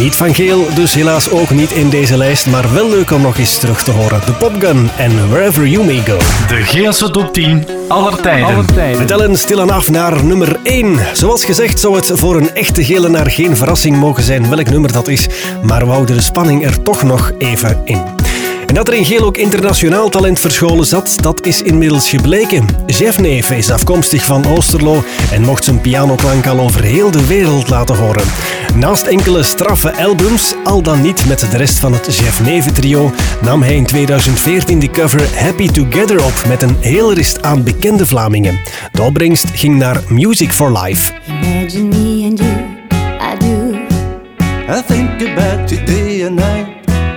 Niet 0.00 0.16
van 0.16 0.34
Geel, 0.34 0.66
dus 0.74 0.94
helaas 0.94 1.30
ook 1.30 1.50
niet 1.50 1.70
in 1.70 1.88
deze 1.88 2.16
lijst, 2.16 2.46
maar 2.46 2.72
wel 2.72 2.88
leuk 2.88 3.10
om 3.10 3.22
nog 3.22 3.38
eens 3.38 3.58
terug 3.58 3.82
te 3.82 3.90
horen. 3.90 4.20
De 4.26 4.32
Popgun 4.32 4.90
en 4.96 5.30
Wherever 5.30 5.66
You 5.66 5.84
May 5.84 6.02
Go. 6.04 6.18
De 6.48 6.62
Geelse 6.62 7.10
top 7.10 7.32
10 7.32 7.66
aller 7.88 8.20
tijden. 8.20 8.66
We 8.98 9.04
tellen 9.04 9.38
stilaan 9.38 9.70
af 9.70 9.90
naar 9.90 10.24
nummer 10.24 10.56
1. 10.62 10.98
Zoals 11.12 11.44
gezegd 11.44 11.80
zou 11.80 11.96
het 11.96 12.10
voor 12.14 12.36
een 12.36 12.54
echte 12.54 12.84
gelenaar 12.84 13.30
geen 13.30 13.56
verrassing 13.56 13.96
mogen 13.96 14.22
zijn 14.22 14.48
welk 14.48 14.70
nummer 14.70 14.92
dat 14.92 15.08
is, 15.08 15.26
maar 15.62 15.84
we 15.84 15.92
houden 15.92 16.16
de 16.16 16.22
spanning 16.22 16.64
er 16.64 16.82
toch 16.82 17.02
nog 17.02 17.32
even 17.38 17.80
in. 17.84 18.19
En 18.70 18.76
dat 18.76 18.88
er 18.88 18.94
in 18.94 19.04
Geel 19.04 19.24
ook 19.24 19.36
internationaal 19.36 20.08
talent 20.08 20.38
verscholen 20.38 20.84
zat, 20.84 21.16
dat 21.20 21.46
is 21.46 21.62
inmiddels 21.62 22.08
gebleken. 22.08 22.66
Jeff 22.86 23.18
Neef 23.18 23.50
is 23.50 23.70
afkomstig 23.70 24.24
van 24.24 24.46
Oosterlo 24.46 25.02
en 25.32 25.42
mocht 25.42 25.64
zijn 25.64 25.80
pianoklank 25.80 26.46
al 26.46 26.60
over 26.60 26.82
heel 26.82 27.10
de 27.10 27.26
wereld 27.26 27.68
laten 27.68 27.96
horen. 27.96 28.22
Naast 28.74 29.06
enkele 29.06 29.42
straffe 29.42 29.96
albums, 29.96 30.54
al 30.64 30.82
dan 30.82 31.00
niet 31.00 31.26
met 31.26 31.40
de 31.40 31.56
rest 31.56 31.78
van 31.78 31.92
het 31.92 32.16
Jeff 32.16 32.40
Neven 32.44 32.74
trio, 32.74 33.12
nam 33.42 33.62
hij 33.62 33.76
in 33.76 33.86
2014 33.86 34.78
de 34.78 34.90
cover 34.90 35.38
Happy 35.38 35.68
Together 35.68 36.24
op 36.24 36.44
met 36.48 36.62
een 36.62 36.76
hele 36.80 37.14
rist 37.14 37.42
aan 37.42 37.62
bekende 37.62 38.06
Vlamingen. 38.06 38.60
De 38.92 39.02
opbrengst 39.02 39.46
ging 39.52 39.78
naar 39.78 40.02
Music 40.08 40.52
for 40.52 40.78
Life. 40.82 41.12
Imagine 41.26 41.84
me 41.84 42.24
and 42.24 42.38
you, 42.38 42.50
I 43.20 43.38
do. 43.38 43.78
I 44.68 44.82
think 44.86 45.36
about 45.36 45.70
you 45.70 45.84
day 45.84 46.26
and 46.26 46.34
night. 46.34 46.68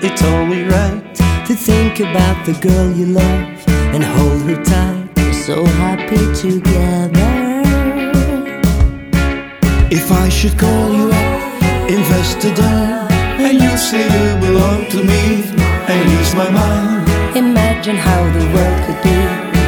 It's 0.03 0.21
only 0.21 0.63
right 0.63 1.12
To 1.53 1.59
think 1.59 1.99
about 1.99 2.47
the 2.47 2.53
girl 2.67 2.91
you 2.93 3.05
love 3.05 3.67
and 3.93 4.03
hold 4.03 4.41
her 4.49 4.63
tight. 4.63 5.07
We're 5.15 5.33
so 5.33 5.63
happy 5.63 6.23
together. 6.33 7.61
If 9.91 10.11
I 10.11 10.29
should 10.29 10.57
call 10.57 10.91
you 10.91 11.11
up, 11.11 11.91
invest 11.91 12.43
a 12.45 12.55
dime, 12.55 13.11
and 13.47 13.61
you 13.61 13.77
say 13.77 14.01
you 14.01 14.39
belong 14.41 14.89
to 14.93 15.03
me, 15.03 15.43
and 15.91 16.01
ease 16.15 16.33
my 16.33 16.49
mind. 16.49 17.37
Imagine 17.37 17.97
how 17.97 18.23
the 18.37 18.45
world 18.55 18.79
could 18.87 19.01
be 19.03 19.19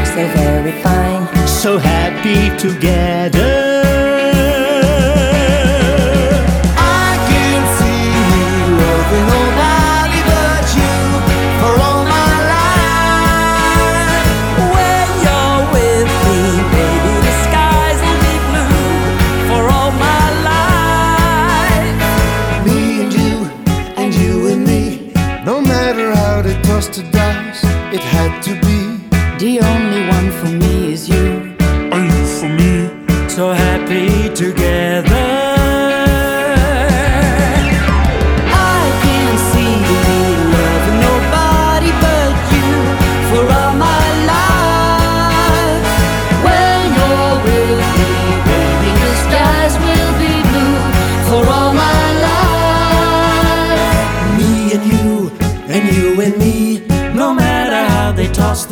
so 0.09 0.25
very 0.39 0.71
fine. 0.81 1.47
So 1.47 1.77
happy 1.77 2.57
together. 2.57 3.74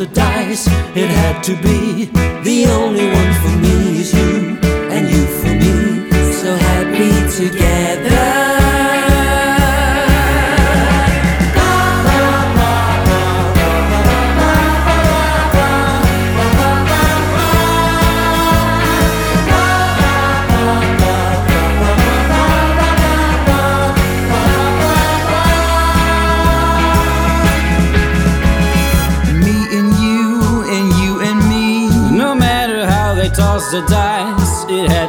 The 0.04 0.14
dice, 0.14 0.66
it 0.96 1.08
had 1.08 1.42
to 1.44 1.54
be. 1.62 2.06
The 2.42 2.66
only 2.66 3.06
one 3.10 3.33
they 33.74 33.80
toss 33.80 34.64
the 34.64 34.70
dice, 34.70 34.70
it 34.70 34.88
had 34.90 35.03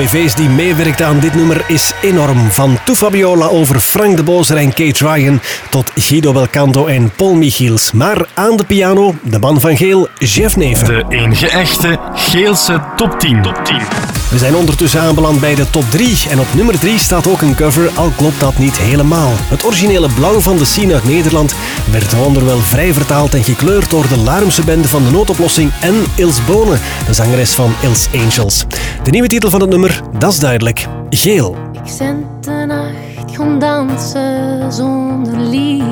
BV's 0.00 0.34
die 0.34 0.48
meewerkte 0.48 1.04
aan 1.04 1.18
dit 1.20 1.34
nummer 1.34 1.64
is 1.66 1.92
enorm. 2.02 2.50
Van 2.50 2.78
Toe 2.84 2.96
Fabiola 2.96 3.46
over 3.46 3.80
Frank 3.80 4.16
de 4.16 4.22
Bozer 4.22 4.56
en 4.56 4.72
Kate 4.72 5.04
Ryan 5.04 5.40
tot 5.70 5.90
Guido 5.94 6.32
Belcanto 6.32 6.86
en 6.86 7.10
Paul 7.16 7.34
Michiels. 7.34 7.92
Maar 7.92 8.26
aan 8.34 8.56
de 8.56 8.64
piano, 8.64 9.14
de 9.22 9.38
man 9.38 9.60
van 9.60 9.76
Geel, 9.76 10.08
Jeff 10.18 10.56
Neven. 10.56 10.86
De 10.86 11.04
enige 11.08 11.48
echte 11.48 11.98
Geelse 12.14 12.80
top 12.96 13.20
10. 13.20 13.42
Top 13.42 13.64
10. 13.64 14.09
We 14.30 14.38
zijn 14.38 14.56
ondertussen 14.56 15.00
aanbeland 15.00 15.40
bij 15.40 15.54
de 15.54 15.70
top 15.70 15.90
3. 15.90 16.28
En 16.30 16.40
op 16.40 16.46
nummer 16.54 16.78
3 16.78 16.98
staat 16.98 17.28
ook 17.28 17.40
een 17.40 17.54
cover, 17.54 17.90
al 17.94 18.10
klopt 18.16 18.40
dat 18.40 18.58
niet 18.58 18.78
helemaal. 18.78 19.30
Het 19.34 19.64
originele 19.64 20.08
Blauw 20.14 20.40
van 20.40 20.56
de 20.56 20.64
Scene 20.64 20.92
uit 20.94 21.04
Nederland 21.04 21.54
werd 21.90 22.14
onderwel 22.14 22.58
vrij 22.58 22.92
vertaald 22.92 23.34
en 23.34 23.44
gekleurd 23.44 23.90
door 23.90 24.08
de 24.08 24.16
Larmse 24.16 24.64
bende 24.64 24.88
van 24.88 25.04
de 25.04 25.10
noodoplossing 25.10 25.70
en 25.80 25.94
Els 26.16 26.44
Bonen, 26.44 26.80
de 27.06 27.14
zangeres 27.14 27.52
van 27.52 27.72
Els 27.82 28.08
Angels. 28.14 28.64
De 29.02 29.10
nieuwe 29.10 29.28
titel 29.28 29.50
van 29.50 29.60
het 29.60 29.70
nummer, 29.70 30.00
dat 30.18 30.32
is 30.32 30.38
duidelijk. 30.38 30.86
Geel. 31.10 31.56
Ik 31.72 31.90
zend 31.96 32.44
de 32.44 32.64
nacht 32.66 33.36
gaan 33.36 33.58
dansen 33.58 34.72
zonder 34.72 35.38
lief. 35.40 35.82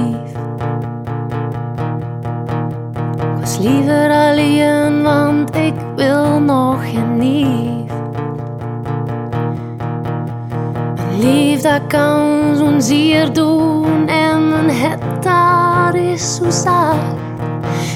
Ik 3.16 3.40
was 3.40 3.58
liever 3.58 4.10
alleen, 4.10 5.02
want 5.02 5.54
ik 5.56 5.74
wil 5.96 6.40
nog 6.40 6.90
geen 6.90 7.16
lief. 11.18 11.60
Dat 11.60 11.80
kan 11.86 12.56
zo'n 12.56 12.82
zier 12.82 13.32
doen 13.32 14.08
en 14.08 14.68
het 14.68 15.22
daar 15.22 15.94
is 15.94 16.34
zo 16.34 16.50
zacht. 16.50 17.16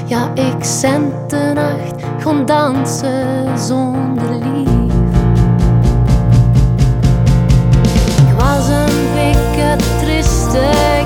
Ja, 0.06 0.30
ik 0.34 0.64
zend 0.64 1.30
de 1.30 1.52
nacht 1.54 2.02
gaan 2.18 2.46
dansen 2.46 3.58
zonder 3.58 4.30
lief. 4.30 4.70
Ik 8.28 8.38
was 8.38 8.68
een 8.68 9.12
beetje 9.14 9.76
tristig 10.00 11.01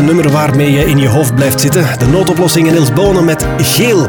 een 0.00 0.06
nummer 0.06 0.30
waarmee 0.30 0.72
je 0.72 0.84
in 0.84 0.98
je 0.98 1.08
hoofd 1.08 1.34
blijft 1.34 1.60
zitten. 1.60 1.98
De 1.98 2.06
noodoplossing 2.06 2.66
in 2.66 2.72
Niels 2.72 2.92
Bonen 2.92 3.24
met 3.24 3.46
Geel. 3.56 4.08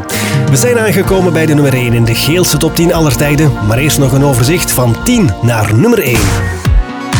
We 0.50 0.56
zijn 0.56 0.78
aangekomen 0.78 1.32
bij 1.32 1.46
de 1.46 1.54
nummer 1.54 1.74
1 1.74 1.92
in 1.92 2.04
de 2.04 2.14
geelse 2.14 2.56
top 2.56 2.74
10 2.74 2.94
aller 2.94 3.16
tijden. 3.16 3.52
Maar 3.66 3.78
eerst 3.78 3.98
nog 3.98 4.12
een 4.12 4.24
overzicht 4.24 4.70
van 4.70 4.96
10 5.04 5.30
naar 5.42 5.74
nummer 5.74 6.02
1. 6.02 6.18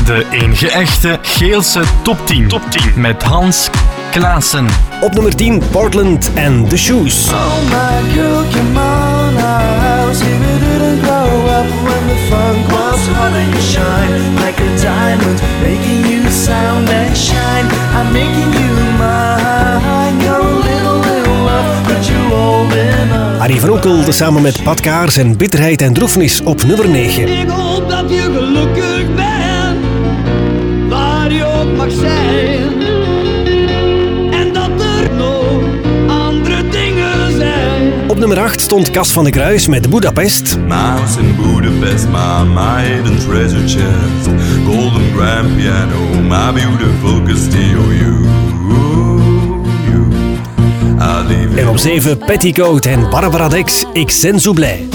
De 0.04 0.26
enige 0.30 0.70
echte 0.70 1.18
Geelse 1.22 1.80
top 2.02 2.26
10. 2.26 2.48
Top 2.48 2.70
10 2.70 2.92
met 2.96 3.22
Hans 3.22 3.70
Klaassen. 4.10 4.66
Op 5.00 5.12
nummer 5.12 5.36
10 5.36 5.62
Portland 5.70 6.30
en 6.34 6.68
The 6.68 6.76
Shoes. 6.76 7.28
Oh 7.28 7.56
my 7.62 8.12
girl, 8.12 8.44
come 8.52 8.80
on 8.80 9.81
our 10.12 10.18
house. 10.18 10.22
If 10.22 10.40
we 10.40 10.52
didn't 10.66 11.00
grow 11.00 11.30
up 11.58 11.68
when 11.84 12.02
the 12.08 12.18
funk 12.28 12.68
was 12.68 13.06
hot 13.08 13.32
and 13.32 13.54
you 13.54 13.60
shine 13.60 14.34
like 14.36 14.58
a 14.60 14.70
diamond, 14.82 15.40
making 15.62 16.00
you 16.10 16.30
sound 16.30 16.88
and 16.88 17.16
shine. 17.16 17.66
I'm 17.96 18.12
making 18.12 18.52
you 18.52 18.72
mine. 18.98 20.20
You're 20.20 20.40
a 20.40 20.54
little, 20.68 20.98
little 20.98 21.40
love, 21.44 21.86
but 21.86 22.08
you're 22.08 22.32
old 22.32 22.72
enough. 22.72 23.40
Harry 23.40 23.60
van 23.60 24.12
samen 24.12 24.42
met 24.42 24.62
Pat 24.62 24.80
Kaars 24.80 25.16
en 25.16 25.36
Bitterheid 25.36 25.82
en 25.82 25.92
Droefnis 25.92 26.40
op 26.40 26.62
nummer 26.62 26.88
9. 26.88 27.28
Ik 27.28 27.48
hoop 27.48 27.88
dat 27.88 28.10
je 28.10 28.41
nummer 38.28 38.44
8 38.44 38.60
stond 38.60 38.90
Cas 38.90 39.12
van 39.12 39.24
de 39.24 39.30
Kruis 39.30 39.66
met 39.66 39.90
Budapest. 39.90 40.58
Mouse 40.68 41.20
in 41.20 41.36
Budapest, 41.36 42.06
my, 42.08 42.82
hidden 42.82 43.18
treasure 43.18 43.68
chest. 43.68 44.28
Golden 44.66 45.12
grand 45.16 45.56
piano, 45.56 46.20
my 46.20 46.52
beautiful 46.52 47.22
Castillo. 47.22 47.92
You, 47.92 48.24
you. 49.84 50.08
Leave 51.26 51.60
En 51.60 51.68
op 51.68 51.78
7 51.78 52.18
Petticoat 52.18 52.84
en 52.84 53.10
Barbara 53.10 53.48
Dex, 53.48 53.84
Ik 53.92 54.10
zo 54.10 54.52
blij. 54.52 54.86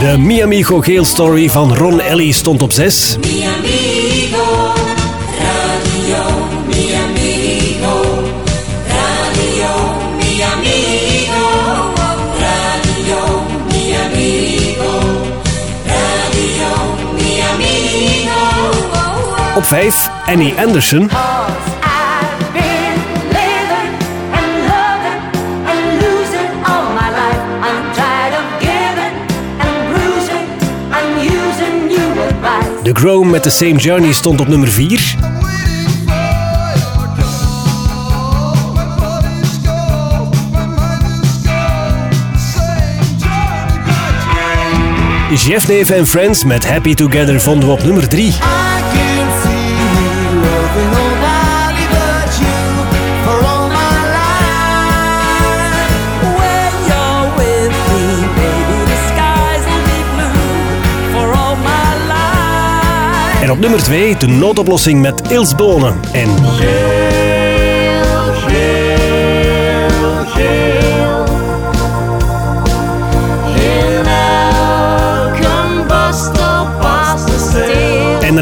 De 0.00 0.18
Mi 0.18 0.42
Amigo 0.42 0.80
Geel 0.80 1.04
Story 1.04 1.50
van 1.50 1.74
Ron 1.74 2.00
Ellie 2.00 2.32
stond 2.32 2.62
op 2.62 2.72
6. 2.72 3.16
Mi 3.20 3.44
5. 19.74 20.10
Annie 20.26 20.54
Anderson. 20.56 21.08
The 32.82 32.92
Grow 32.92 33.24
met 33.24 33.42
The 33.42 33.50
Same 33.50 33.76
Journey 33.76 34.12
stond 34.12 34.40
op 34.40 34.48
nummer 34.48 34.68
4. 34.68 35.16
Jeff 45.46 45.66
Dave 45.66 45.98
and 45.98 46.08
Friends 46.08 46.44
met 46.44 46.68
Happy 46.68 46.94
Together 46.94 47.40
vonden 47.40 47.68
we 47.68 47.74
op 47.74 47.82
nummer 47.82 48.08
3. 48.08 48.63
Op 63.54 63.60
nummer 63.60 63.82
2 63.82 64.16
de 64.16 64.26
noodoplossing 64.26 65.00
met 65.00 65.30
Ils 65.30 65.54
Bonen. 65.54 66.00
En 66.12 66.28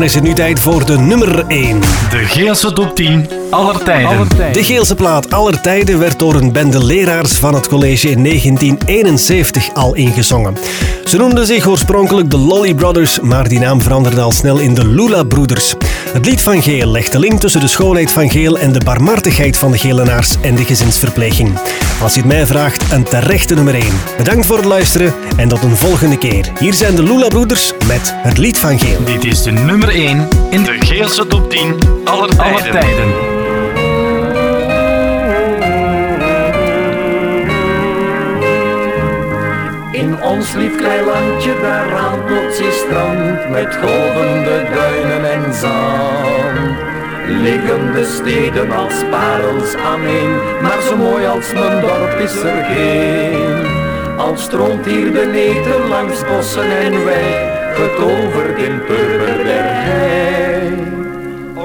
dan 0.02 0.10
is 0.10 0.16
het 0.16 0.26
nu 0.26 0.34
tijd 0.34 0.60
voor 0.60 0.86
de 0.86 0.98
nummer 0.98 1.44
1. 1.46 1.80
De 1.80 2.18
Geelse 2.18 2.72
top 2.72 2.94
10 2.94 3.28
aller 3.50 3.82
tijden. 3.84 4.28
De 4.52 4.64
Geelse 4.64 4.94
plaat 4.94 5.32
aller 5.32 5.60
tijden 5.60 5.98
werd 5.98 6.18
door 6.18 6.34
een 6.34 6.52
bende 6.52 6.84
leraars 6.84 7.32
van 7.32 7.54
het 7.54 7.68
college 7.68 8.10
in 8.10 8.24
1971 8.24 9.74
al 9.74 9.94
ingezongen. 9.94 10.56
Ze 11.04 11.16
noemden 11.16 11.46
zich 11.46 11.66
oorspronkelijk 11.66 12.30
de 12.30 12.38
Lolly 12.38 12.74
Brothers, 12.74 13.20
maar 13.20 13.48
die 13.48 13.58
naam 13.58 13.80
veranderde 13.80 14.20
al 14.20 14.32
snel 14.32 14.58
in 14.58 14.74
de 14.74 14.86
Lula 14.86 15.22
Broeders. 15.22 15.74
Het 16.12 16.26
lied 16.26 16.42
van 16.42 16.62
Geel 16.62 16.90
legt 16.90 17.12
de 17.12 17.18
link 17.18 17.40
tussen 17.40 17.60
de 17.60 17.68
schoonheid 17.68 18.12
van 18.12 18.30
Geel 18.30 18.58
en 18.58 18.72
de 18.72 18.80
barmhartigheid 18.84 19.58
van 19.58 19.70
de 19.70 19.78
Gelenaars 19.78 20.36
en 20.40 20.54
de 20.54 20.64
gezinsverpleging. 20.64 21.58
Als 22.02 22.14
je 22.14 22.20
het 22.20 22.28
mij 22.28 22.46
vraagt, 22.46 22.92
een 22.92 23.04
terechte 23.04 23.54
nummer 23.54 23.74
1. 23.74 23.84
Bedankt 24.16 24.46
voor 24.46 24.56
het 24.56 24.64
luisteren 24.64 25.14
en 25.36 25.48
tot 25.48 25.62
een 25.62 25.76
volgende 25.76 26.18
keer. 26.18 26.52
Hier 26.58 26.74
zijn 26.74 26.94
de 26.94 27.02
Lula 27.02 27.28
Broeders 27.28 27.72
met 27.86 28.14
het 28.16 28.38
lied 28.38 28.58
van 28.58 28.78
Geel. 28.78 29.04
Dit 29.04 29.24
is 29.24 29.42
de 29.42 29.50
nummer 29.50 29.88
1 29.88 30.28
in 30.50 30.62
de 30.62 30.76
Geelse 30.80 31.26
top 31.26 31.50
10 31.50 31.78
aller 32.04 32.36
tijden. 32.36 32.52
Aller 32.52 32.70
tijden. 32.70 33.31
Ons 40.32 40.54
lief 40.54 40.76
klein 40.76 41.04
landje, 41.04 41.52
daar 41.60 41.88
raalt 41.88 42.24
plots 42.26 42.60
strand 42.82 43.50
met 43.50 43.76
golvende 43.82 44.58
duinen 44.74 45.24
en 45.32 45.54
zand. 45.54 46.76
Liggen 47.26 47.92
de 47.94 48.04
steden 48.04 48.70
als 48.70 48.94
parels 49.10 49.74
aaneen, 49.74 50.32
maar 50.62 50.80
zo 50.82 50.96
mooi 50.96 51.26
als 51.26 51.52
mijn 51.52 51.80
dorp 51.80 52.18
is 52.18 52.36
er 52.42 52.64
geen. 52.64 53.66
Al 54.16 54.36
stroomt 54.36 54.86
hier 54.86 55.12
de 55.12 55.26
neten 55.32 55.88
langs 55.88 56.24
bossen 56.26 56.70
en 56.80 57.04
wei, 57.04 57.50
getoverd 57.74 58.58
in 58.58 58.80
purper 58.86 59.44
der 59.44 59.64
hei. 59.64 60.72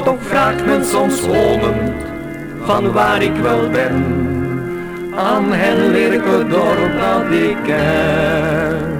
Toch 0.03 0.21
vraagt 0.21 0.65
men 0.65 0.85
soms 0.85 1.19
honend, 1.21 1.93
van 2.63 2.91
waar 2.91 3.21
ik 3.21 3.35
wel 3.41 3.69
ben. 3.69 4.36
Aan 5.17 5.53
hen 5.53 5.93
het 5.93 6.49
dorp 6.49 6.99
dat 6.99 7.31
ik 7.31 7.57
ken. 7.63 8.95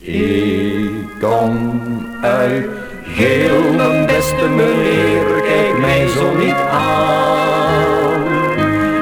Ik 0.00 1.20
kom 1.20 1.80
uit 2.22 2.66
geel, 3.14 3.72
mijn 3.76 4.06
beste 4.06 4.48
meneer, 4.48 5.42
kijk 5.42 5.78
mij 5.78 6.08
zo 6.08 6.36
niet 6.36 6.60
aan. 6.70 8.22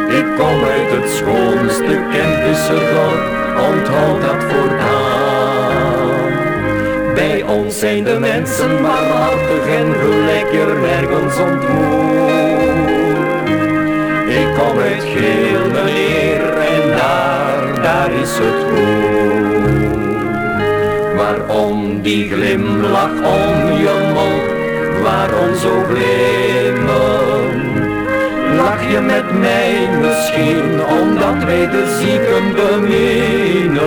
Ik 0.09 0.26
kom 0.38 0.64
uit 0.64 0.90
het 0.90 1.11
schoonste 1.11 1.98
dorp, 2.94 3.22
onthoud 3.70 4.20
dat 4.20 4.44
voortaan. 4.53 6.01
Bij 7.14 7.42
ons 7.42 7.78
zijn 7.78 8.05
de 8.05 8.18
mensen 8.18 8.82
waarachtig 8.82 9.66
en 9.66 9.94
gelijk 10.01 10.53
je 10.53 10.78
nergens 10.80 11.38
ontmoet. 11.38 12.39
Kom 14.61 14.79
uit 14.79 15.03
geel, 15.03 15.65
meneer, 15.73 16.43
en 16.43 16.97
daar, 16.97 17.83
daar 17.83 18.13
is 18.13 18.39
het 18.43 18.63
goed. 18.69 19.91
Waarom 21.17 22.03
die 22.03 22.31
glimlach 22.31 23.11
om 23.11 23.73
je 23.85 24.11
mond, 24.15 24.43
waarom 25.03 25.55
zo 25.57 25.85
glimmen? 25.89 27.51
Lach 28.57 28.91
je 28.93 29.01
met 29.01 29.39
mij 29.39 29.89
misschien, 30.01 30.81
omdat 31.01 31.45
wij 31.45 31.71
de 31.71 31.99
zieken 32.01 32.55
beminnen? 32.55 33.81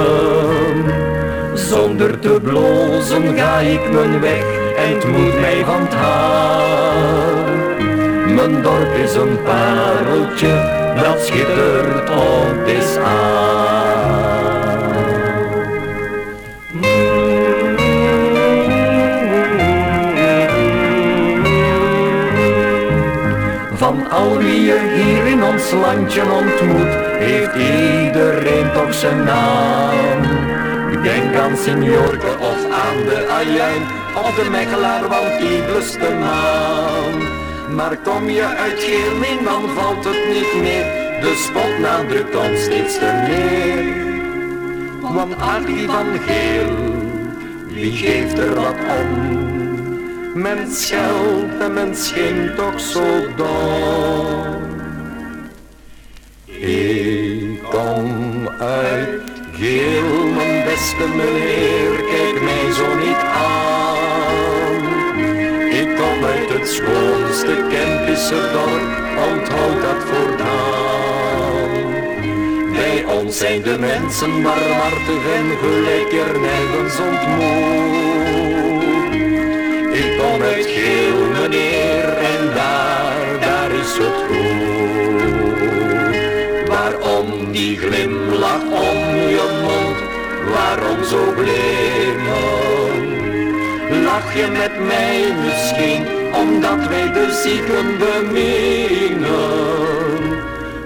Zonder 1.54 2.20
te 2.20 2.40
blozen 2.44 3.38
ga 3.38 3.60
ik 3.60 3.92
mijn 3.92 4.20
weg, 4.20 4.44
en 4.78 4.94
het 4.94 5.08
moet 5.08 5.40
mij 5.40 5.64
het 5.66 5.94
hart. 5.94 6.74
Mijn 8.36 8.62
dorp 8.62 8.94
is 8.94 9.16
een 9.16 9.44
pareltje 9.44 10.54
dat 10.96 11.26
schittert 11.26 12.10
op 12.10 12.66
de 12.66 12.98
aan. 13.06 14.14
Van 23.74 24.10
al 24.10 24.38
wie 24.38 24.62
je 24.62 24.80
hier 24.96 25.26
in 25.26 25.44
ons 25.44 25.72
landje 25.72 26.22
ontmoet, 26.22 26.94
heeft 27.20 27.56
iedereen 27.56 28.72
toch 28.74 28.94
zijn 28.94 29.24
naam. 29.24 30.22
aan 31.42 31.58
Signorke 31.58 32.38
of 32.40 32.66
aan 32.72 32.98
de 33.06 33.28
Ajuin 33.30 33.82
Of 34.16 34.36
de 34.36 34.50
Mechelaar, 34.50 35.08
want 35.08 35.40
die 35.40 35.62
blust 35.62 35.94
de 36.00 36.18
maan 36.20 37.43
Maar 37.76 37.98
kom 37.98 38.30
je 38.30 38.46
uit 38.46 38.80
Geelming, 38.84 39.44
dan 39.44 39.70
valt 39.70 40.04
het 40.06 40.28
niet 40.28 40.62
meer 40.62 40.84
De 41.22 41.44
spotnaam 41.48 42.08
drukt 42.08 42.36
ons 42.36 42.64
steeds 42.64 42.98
te 42.98 43.26
neer 43.28 43.96
Want 45.14 45.42
Artie 45.42 45.88
van 45.88 46.20
Geel, 46.28 46.76
wie 47.68 47.92
geeft 47.92 48.38
er 48.38 48.56
wat 48.56 48.76
om? 49.00 49.42
Men 50.42 50.72
scheldt 50.72 51.60
en 51.60 51.74
men 51.74 51.96
schenkt 51.96 52.56
toch 52.56 52.80
zo 52.80 53.34
dom 53.36 54.64
ik 56.66 57.64
kom 57.70 58.48
uit 58.48 59.22
geel, 59.54 60.26
mijn 60.36 60.66
beste 60.66 61.08
meneer, 61.16 62.04
kijk 62.04 62.42
mij 62.42 62.72
zo 62.72 62.96
niet 62.96 63.16
aan. 63.16 63.73
Schoonste 66.74 67.56
Kempische 67.70 68.42
dorp, 68.54 68.92
onthoud 69.32 69.82
dat 69.82 70.02
voortaan. 70.10 71.82
Bij 72.72 73.06
ons 73.18 73.38
zijn 73.38 73.62
de 73.62 73.78
mensen 73.80 74.42
barmhartig 74.44 75.24
en 75.38 75.58
gelijk 75.62 76.12
er 76.26 76.40
nergens 76.40 76.98
ontmoet. 77.10 78.44
Ik 79.94 80.18
kom 80.18 80.42
uit 80.42 80.66
geel, 80.66 81.20
meneer, 81.42 82.08
en 82.34 82.54
daar, 82.56 83.40
daar 83.40 83.72
is 83.72 83.98
het 83.98 84.18
goed. 84.28 84.72
Waarom 86.68 87.52
die 87.52 87.78
glimlach 87.78 88.64
om 88.64 88.98
je 89.36 89.48
mond? 89.64 89.98
Waarom 90.54 91.04
zo 91.04 91.34
glimmen? 91.38 92.74
Lach 94.04 94.36
je 94.36 94.48
met 94.48 94.88
mij 94.88 95.34
misschien 95.44 96.23
omdat 96.54 96.88
wij 96.88 97.12
de 97.12 97.42
zieken 97.44 97.98
beminnen? 97.98 99.32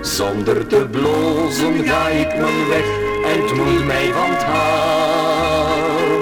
Zonder 0.01 0.67
te 0.67 0.87
blozen 0.91 1.87
ga 1.87 2.07
ik 2.07 2.37
mijn 2.37 2.67
weg 2.69 2.85
en 3.25 3.41
het 3.41 3.53
moet 3.55 3.85
mij 3.85 4.11
van 4.13 4.29
het 4.29 4.43
haar. 4.43 6.17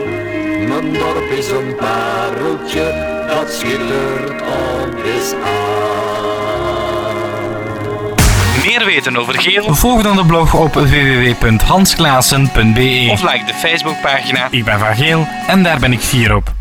Mijn 0.68 0.94
dorp 0.94 1.32
is 1.32 1.50
een 1.50 1.76
pareltje 1.76 3.14
dat 3.28 3.54
schittert 3.54 4.42
op 4.42 5.04
is 5.04 5.34
Meer 8.66 8.86
weten 8.86 9.18
over 9.18 9.42
Geel? 9.42 9.76
Volg 9.76 10.02
dan 10.02 10.16
de 10.16 10.26
blog 10.26 10.54
op 10.54 10.74
www.hansklaassen.be 10.74 13.08
of 13.12 13.22
like 13.22 13.46
de 13.46 13.54
Facebookpagina 13.54 14.48
Ik 14.52 14.66
ben 14.66 14.80
van 14.80 14.96
Geel 14.96 15.28
en 15.48 15.64
daar 15.64 15.80
ben 15.80 15.92
ik 15.92 16.00
fier 16.00 16.36
op. 16.36 16.55